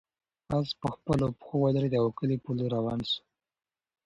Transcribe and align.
آس 0.57 0.69
په 0.81 0.87
خپلو 0.95 1.27
پښو 1.39 1.55
ودرېد 1.61 1.93
او 2.01 2.05
د 2.11 2.15
کلي 2.19 2.37
په 2.43 2.49
لور 2.57 2.71
روان 2.77 2.99
شو. 3.09 3.19